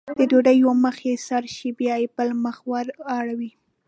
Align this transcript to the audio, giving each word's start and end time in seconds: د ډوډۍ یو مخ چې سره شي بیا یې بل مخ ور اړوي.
د 0.17 0.21
ډوډۍ 0.29 0.55
یو 0.63 0.71
مخ 0.83 0.95
چې 1.03 1.13
سره 1.27 1.47
شي 1.55 1.69
بیا 1.79 1.95
یې 2.01 2.07
بل 2.17 2.29
مخ 2.43 2.57
ور 2.69 2.87
اړوي. 3.17 3.51